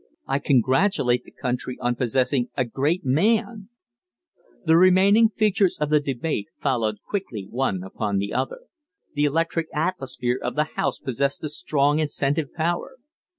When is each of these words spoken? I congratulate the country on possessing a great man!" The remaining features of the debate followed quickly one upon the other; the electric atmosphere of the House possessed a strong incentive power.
I 0.25 0.39
congratulate 0.39 1.25
the 1.25 1.31
country 1.31 1.77
on 1.79 1.93
possessing 1.93 2.47
a 2.57 2.65
great 2.65 3.05
man!" 3.05 3.69
The 4.65 4.75
remaining 4.75 5.29
features 5.29 5.77
of 5.79 5.91
the 5.91 5.99
debate 5.99 6.47
followed 6.59 7.03
quickly 7.07 7.45
one 7.47 7.83
upon 7.83 8.17
the 8.17 8.33
other; 8.33 8.61
the 9.13 9.25
electric 9.25 9.67
atmosphere 9.75 10.39
of 10.41 10.55
the 10.55 10.69
House 10.75 10.97
possessed 10.97 11.43
a 11.43 11.49
strong 11.49 11.99
incentive 11.99 12.51
power. 12.51 12.95